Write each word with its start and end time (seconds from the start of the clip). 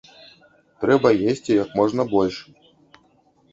Трэба 0.83 1.11
есці 1.33 1.59
як 1.63 1.69
можна 1.81 2.09
больш. 2.17 2.35